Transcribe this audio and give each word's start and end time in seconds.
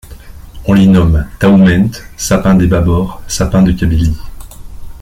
On 0.65 0.73
l'y 0.73 0.87
nomme 0.87 1.27
Taoument, 1.37 1.91
Sapin 2.17 2.55
des 2.55 2.65
Babor, 2.65 3.21
Sapin 3.27 3.61
de 3.61 3.71
Kabylie, 3.71 4.17